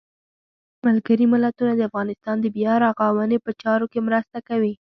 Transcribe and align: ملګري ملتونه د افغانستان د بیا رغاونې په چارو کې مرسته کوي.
ملګري 0.85 1.25
ملتونه 1.33 1.71
د 1.75 1.81
افغانستان 1.89 2.35
د 2.41 2.45
بیا 2.55 2.73
رغاونې 2.83 3.37
په 3.45 3.51
چارو 3.61 3.85
کې 3.91 3.99
مرسته 4.07 4.37
کوي. 4.47 4.73